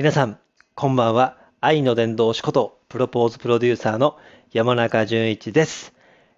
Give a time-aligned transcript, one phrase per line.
[0.00, 0.38] 皆さん、
[0.74, 1.36] こんばんは。
[1.60, 4.16] 愛の伝道師こと、プロポーズプロデューサーの
[4.50, 5.92] 山中淳一です。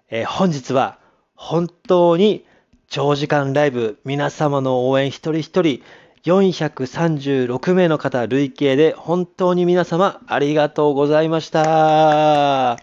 [0.09, 0.99] えー本日は、
[1.33, 2.45] 本当に
[2.89, 5.81] 長時間ライブ、皆様の応援一人一人、
[6.25, 12.77] 436名の方累計で本当に皆様ありがとうございました。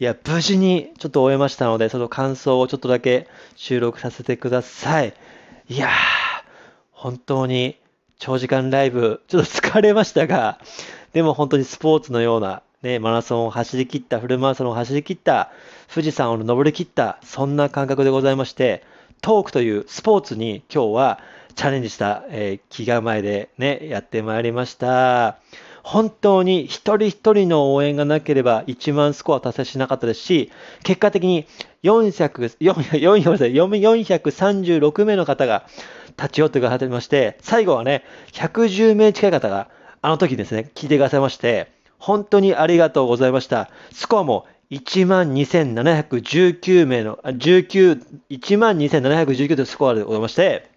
[0.00, 5.14] いや、無事にちょっと終えましたので、その感想をちょっとだけ収録させてください。
[5.68, 5.90] いやー、
[6.90, 7.78] 本当に
[8.18, 10.58] 長時間ライブ、ちょっと疲れましたが、
[11.12, 15.50] でも本当にスポーツのような、ね、マラソンを走り切った、フルマラソンを走り切った、
[15.92, 18.82] 富士山を登り切った、そんな感覚でございまして、
[19.20, 21.18] トークというスポーツに今日は
[21.54, 25.38] チャレンジした、えー気構えでね、やってまいりました。
[25.82, 30.50] 本当に一人一人の応援がなければ1万スコア達成しなかったですし、
[30.82, 31.46] 結果的に
[31.82, 32.74] 400 4
[34.10, 35.66] 436名の方が
[36.18, 39.68] 立ち寄ってくださってまして、最後はね、110名近い方が
[40.02, 43.70] あの時ですね、聞いてくださいまして、本当にありがとうございました。
[43.92, 50.68] スコアも12,719名の、19、12,719というスコアでございまして、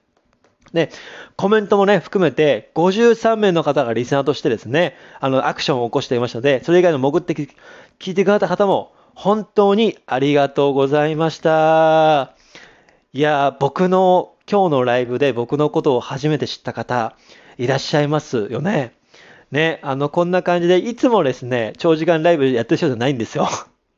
[0.73, 0.89] で、
[1.35, 12.35] コメントもね、含めて53名の方がリスナーとしてですね、あの、アクションを起こしていましたので、それ以外の潜って聞いてくださった方も、本当にありがとうございました。
[13.13, 17.17] いや、僕の今日のライブで僕のことを初めて知った方、
[17.57, 18.93] いらっしゃいますよね。
[19.51, 23.49] ね、あの、こんな感じで、いつもですね、長時間ライブやってる人じゃないんですよ。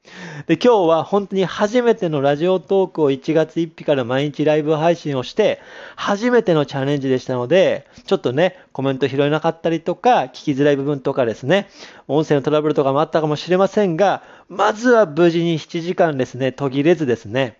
[0.47, 5.59] で、今日は本当に初めてのラジオトークを1月1日から毎日ライブ配信をして、
[5.95, 11.69] 初めてのチャレンジでしたので、ちょっとね、コメント拾えなかったりとか、聞きづらい部分とかですね、
[12.07, 17.58] 音声のトラブルとかもあったかもしれませんが、まずは無事に7時間ですね、途切れずですね、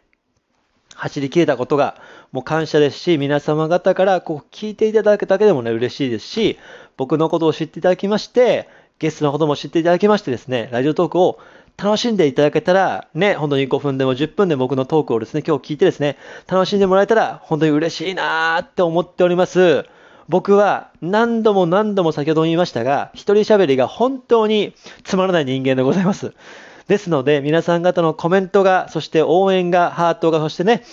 [0.99, 1.95] 走り切れたことが
[2.31, 6.59] もう感謝ですし、皆様方からこう聞いていただくだけでもね、嬉しいですし、
[6.97, 8.67] 僕のことを知っていただきまして、
[8.99, 11.39] ゲストのことも知っていただきましてですね、ラジオトークを
[11.77, 16.17] 楽しんでいただけたら、ね、本当に5分でも10分で僕のトークをですね、今日聞いてですね、
[16.47, 19.85] 楽しんでもらえたら、本当に嬉しいなーって思っております。
[20.27, 26.33] 僕は何度も何度も先ほども言いましたが、一人喋りが本当につまらない人間でございます。
[26.89, 30.83] ですので、皆さん方のコメントが、そして応援が、ハートが、そしてね、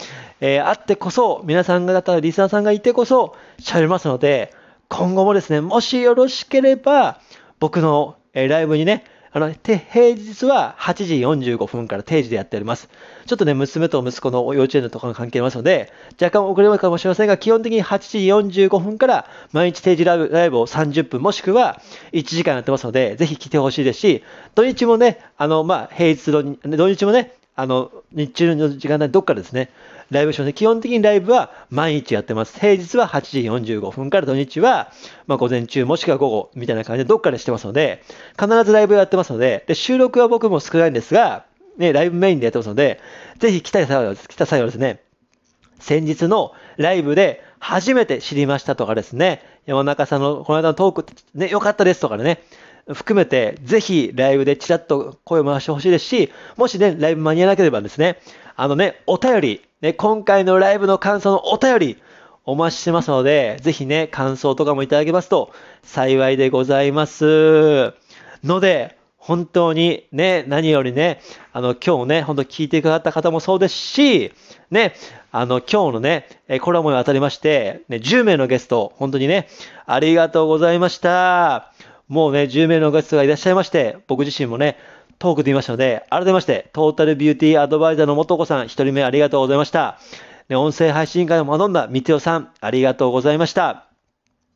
[0.40, 4.52] えーあってこそ、皆さん方、リスナーさんがいてこそ、喋れますので、
[4.88, 7.18] 今後もですね、もしよろしければ、
[7.60, 9.04] 僕の、えーライブにね、
[9.36, 12.88] あの、て平日は8時45分から定時でやっております。
[13.26, 17.98] ちょっとね、娘と息子の幼稚園のところ関係ありますので、若干遅れるかもしれませんが、基本的に8
[18.48, 21.82] 時45分から毎日定時ライブライブを30分もしくは
[22.12, 24.24] 1時間やってますので、ぜひ来てほしいですし、
[24.54, 29.70] 土日もね、あの、まあ、平日の、土日もね、あの、日中の時間帯どっかでですね、
[30.10, 30.52] ライブしますね。
[30.52, 32.60] 基本的にライブは毎日やってます。
[32.60, 33.40] 平日は8時
[33.74, 34.92] 45分から土日は、
[35.26, 38.02] まあ、午前中もしくは午後みたいな感じでどっかでしてますので、
[38.38, 41.46] 必ずライブやってますので、で、収録は僕も少ないんですが、
[41.78, 43.00] ね、ライブメインでやってますので、
[43.38, 45.00] ぜひ来た際は、来た際はですね、
[45.80, 52.42] 先日のライブで初めて知りましたとかですね、山中さんのこの間のトーク、ね、良かったですとかね、
[52.94, 58.18] 含めて、ぜひライブでチラッと声を回してほしいですし、もしね、ライブ間に合わなければですね、
[58.54, 62.02] あのね、お便り、ね、今回のライブの感想のお便り、
[62.44, 65.52] お待ちしてますので、ぜひね、感想とかもいただけますと
[65.82, 67.92] 幸いでございます。
[68.44, 71.20] ので、本当にね、何よりね、
[71.52, 74.32] あの、今日ね、本当聞いてくださった方もそうですし、
[74.70, 74.94] ね、
[75.32, 76.28] あの、今日のね、
[76.60, 79.48] コラボに当たりまして、ね、10名のゲスト、本当にね、
[79.84, 81.72] ありがとうございました。
[82.08, 84.76] もうね、10名のゲストがいらっしゃいまして、僕自身もね、
[85.18, 89.98] トークで言いましたので、改めまして、トータルビューティーアドバイザーの元子さん、一人目ありがとうございました。
[90.48, 93.88] ね、音声配信会を学んだみておさん、ありがとうございました。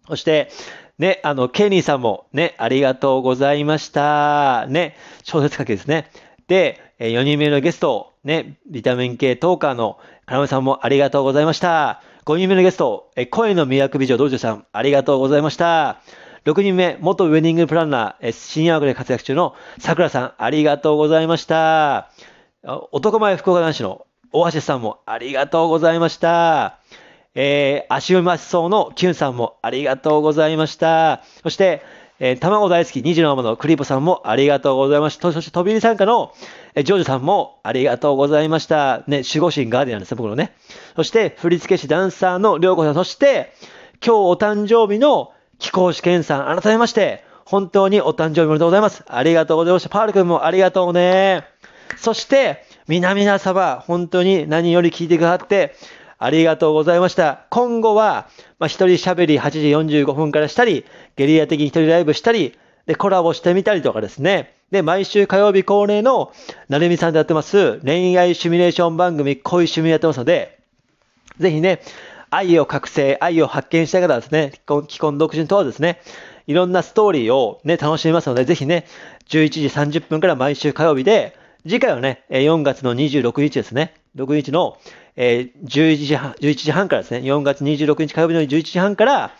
[0.07, 0.51] そして、
[0.99, 4.67] ね、あの、ケニーさんもね、ありがとうございました。
[4.69, 6.11] ね、小説書きですね。
[6.47, 12.03] で、4人目のゲスト、ね、ビタミン系トーカーの金目さんもありがとうございました。
[12.27, 16.03] 5人目のゲスト、え声の魅惑美女道女さん、ありがとうございました。
[16.45, 22.11] 6人目、元ウェディングプランナー、え新薬で活躍中の桜さん、ありがとうございました。
[22.93, 26.79] 男前福岡男子の大橋さんもありがとうございました。
[27.35, 31.23] えー、足読みましそうのキュンさんもありがとうございました。
[31.43, 31.83] そして、
[32.21, 35.33] えー、卵大好き2児のママのクリーポさんもありがとうございました。
[35.33, 36.33] そして、飛び入り参加の、
[36.75, 39.05] えージョージさんもありがとうございました。
[39.07, 40.55] ね、守護神ガーディアンですね、僕のね。
[40.97, 43.53] そして、振付師ダンサーのりょうこさん、そして、
[44.05, 49.05] 今日お誕生日の貴公子健さん、改めまして、本当にお誕生日おめでとうございます。
[49.07, 49.89] ありがとうございました。
[49.91, 51.45] パール君もありがとうね。
[51.97, 55.75] そして、皆々様、本当に何より聞いてくださって、
[56.19, 57.47] ありがとうございました。
[57.51, 58.29] 今後は、
[58.59, 59.61] まあ、一人喋り8時
[60.01, 60.85] 45分からしたり、
[61.17, 64.55] ゲリラ的に一人ライブしたり、で、コラボしてみたりとかですね。
[64.71, 66.33] で、毎週火曜日恒例の、
[66.69, 70.59] なるみさんでやってます、恋愛シミュレーション番組、恋趣味やってますので、
[71.39, 71.81] ぜひね、
[72.31, 74.53] 愛を覚醒、愛を発見したい方はですね、
[74.89, 76.01] 既婚独身とはですね、
[76.47, 78.87] いろんなストーリーをね、楽しみますので、ぜひね、
[79.29, 79.67] 11時
[80.01, 84.79] 30分から毎週火曜日で、次回はね、4月の26日ですね、6日の、
[85.17, 89.33] えー、11時半、11時半からですね、4月26日火曜日の11時半から、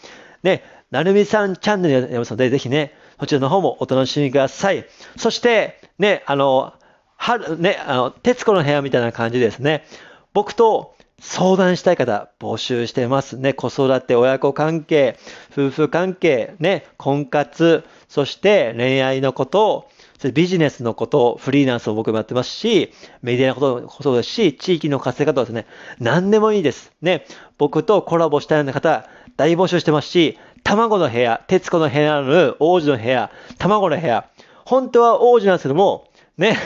[0.43, 4.85] ね、なるみさんチャンネルやりますので、ぜひね、そちらの方もお楽しみください。
[5.17, 6.75] そして、ね、あの、
[7.17, 9.85] 春、ね、あの、徹子の部屋みたいな感じですね。
[10.33, 13.53] 僕と相談したい方募集してますね。
[13.53, 15.19] 子育て、親子関係、
[15.53, 19.89] 夫婦関係、ね、婚活、そして恋愛のことを、
[20.35, 25.67] ビジネスのこと、フリーランスを僕もやってますし、メディアのこともそうですし、地域の活性化とかですね、
[25.99, 26.93] 何でもいいです。
[27.01, 27.27] ね、
[27.59, 29.07] 僕とコラボしたような方、
[29.37, 34.29] 大募集してますし、卵の部屋、徹子の部屋のある王子の部屋、卵の部屋、
[34.65, 36.57] 本当は王子なんですけども、ね、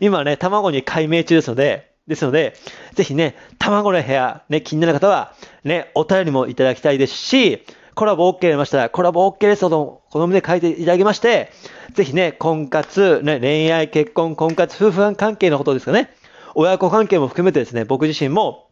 [0.00, 2.54] 今ね、卵に改名中ですので、ですので、
[2.94, 7.64] ぜひね、卵の部屋、ね、気になる方は、ね、お便りもいただきたいですし、
[7.94, 11.52] コラボ OK ありましたら、コラボ OK ですと、この旨書いていただきまして、
[11.92, 16.14] ぜひね、婚活、ね、恋愛、結婚、婚活、夫婦関係のことですかね。
[16.54, 18.68] 親子関係も含めてですね、僕自身も、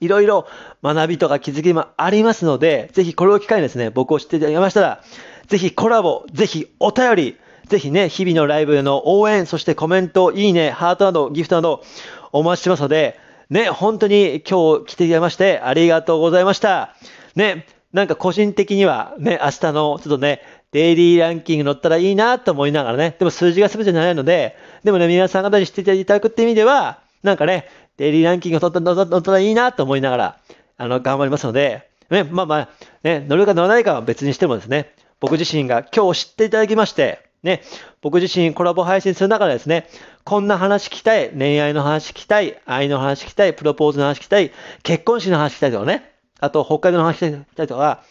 [0.00, 0.46] いろいろ
[0.82, 5.02] 学びとか気づきもありますので、ぜひこれを機会にですね、僕を知っていただきましたら、
[5.46, 7.36] ぜひコラボ、ぜひお便り、
[7.68, 11.82] ぜひね、日々のライブへの応援、そしてコメント、いいね、ハートなど、ギフトなど、
[12.32, 13.18] お待ちしてますので、
[13.50, 16.94] ね、本当に今日来ていただきまして、ありがとうございました。
[17.36, 20.40] ね、なんか個人的にはね、明日のちょっとね、
[20.72, 27.68] デイリーランキング乗ったらいいなと思いながらね、でも数字が全てじゃないので、でもね、皆さん方に知っていただくって意味では、なんかね、
[27.98, 30.38] デイリーランキング乗った乗ったらいいなと思いながら、
[30.78, 32.68] あの、頑張りますので、ね、まあまあ、
[33.02, 37.62] ね、乗るか乗らないかは別にしてもですね、僕自身が今日知っていただきまして、ね、
[38.00, 39.88] 僕自身コラボ配信する中でですね、
[40.24, 44.52] こんな話聞きたい、恋愛の話聞きたい、愛の話聞きたい、プロポーズの話聞きたい、
[44.82, 48.02] 結婚式の話聞きたいとかね、あと、北海道の話したりとか、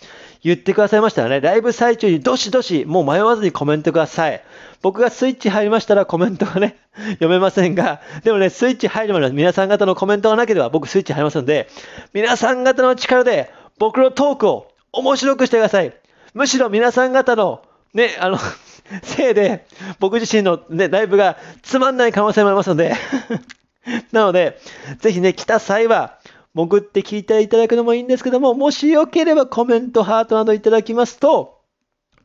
[0.43, 4.41] 言ってくださいましたらね、ライブ最中にどしどし、もう迷わずにコメントください。
[4.81, 6.77] 僕がスイッチ入りましたらコメントがね、
[7.19, 11.67] 読めませんが、でもね、スイッチ入るまで皆さん方のコメントがなければ僕スイッチ入りますので、
[12.13, 15.93] 皆さん方の力で僕のトークを面白くしてください。
[16.33, 17.61] むしろ皆さん方の、
[17.93, 18.37] ね、あの
[19.03, 19.65] せいで、
[19.99, 22.93] 僕自身のね、ライブがつまんない可能性もありますので。
[24.11, 24.59] なので、
[24.99, 26.19] ぜひね、来た際は、
[26.53, 31.61] 潜って聞いていただくのもいいんですけども、もしよければコメント、ハートなどいただきますと、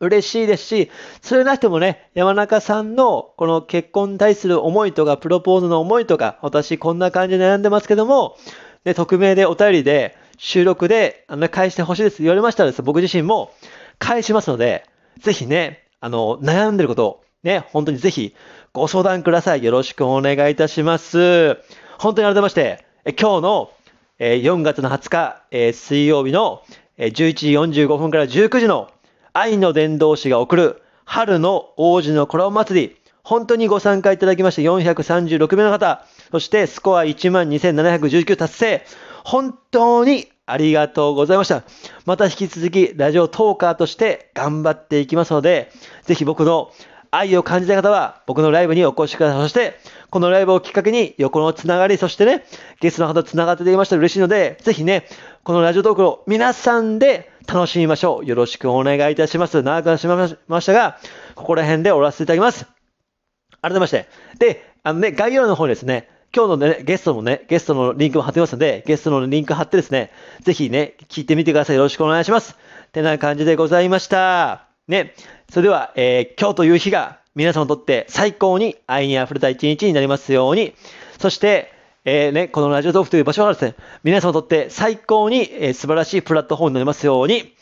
[0.00, 0.90] 嬉しいですし、
[1.22, 8.36] それなくてもね、山中さんのこの結婚に対する思いとか、プロポーズの思いとか、私こんな感じで悩んでますけども、
[8.84, 13.52] ね、匿名でお便りで、収録で、あの、返してほしいです言われましたらです、僕自身も
[13.98, 14.84] 返しますので、
[15.18, 18.34] ぜひね、あの、悩んでることを、ね、本当にぜひ
[18.72, 19.64] ご相談ください。
[19.64, 21.56] よろしくお願いいたします。
[21.98, 23.70] 本当に改めまして、え今日の
[24.18, 26.62] え4月の20日、え水曜日の
[26.98, 28.90] え11時45分から19時の
[29.32, 38.82] 愛の伝道師が送る春の王子のコラボ祭り、本当にご参加いただきまして436名の方、そしてスコア12,719達成、
[39.24, 41.64] 本当にありがとうございました。
[42.04, 45.72] また引き続きラジオトーカーとして頑張っていきますので、
[46.04, 46.70] ぜひ僕の
[47.10, 49.42] 愛を感じた方は僕のライブにお越しください。
[49.42, 49.74] そして、
[50.10, 52.44] このライブをきっかけに横のつながり、そしてね、
[52.80, 55.06] ゲストの方とつながっていましたら嬉しいので、ぜひね、
[55.42, 58.26] このラジオトークを皆さんで楽しみましょう。
[58.26, 59.62] よろしくお願いいたします。
[59.62, 60.98] 長くなってしまいましたが、
[61.34, 62.66] ここら辺で終わらせていただきます。
[63.62, 64.06] 改めまして。
[64.38, 71.76] で、あのね、概要欄の方にですね、今日のね、ゲストもね、ゲストのリンクも貼ってますので、ゲストのリンク貼ってですね、ぜひね、聞いてみてください。
[71.76, 72.56] よろしくお願いします。
[72.92, 74.66] てな感じでございました。
[74.88, 75.14] ね、
[75.50, 80.74] それでは、えー、今日という日が皆様にとって最高に愛に溢れた一日になりますように、
[81.18, 81.72] そして、
[82.04, 87.54] えー、ね、このラジオトークという場所がですね、皆様にとって最高に、えー、素晴らしいプラットフォームになりますように、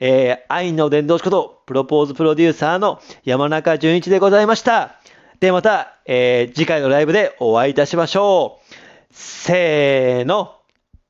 [0.00, 5.00] えー、愛の伝道師こと、プロポーズプロデューサーの山中淳一でございました。
[5.40, 8.74] で、また、えー、次回のライブでお会いいたしましょう。
[9.10, 10.54] せーの。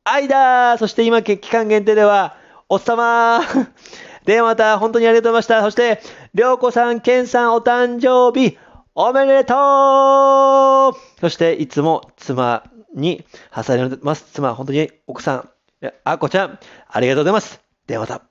[0.05, 2.37] 愛だそして今、期間限定では、
[2.69, 3.67] おっさまー
[4.25, 5.63] でまた、本当にありがとうございました。
[5.63, 6.01] そして、
[6.33, 8.57] りょうこさん、けんさん、お誕生日、
[8.95, 12.63] おめでとうそして、いつも妻
[12.95, 14.27] に挟まれます。
[14.33, 15.49] 妻、本当に奥さん、
[16.05, 16.59] あこちゃん、
[16.89, 17.61] ありがとうございます。
[17.89, 18.30] ではまた。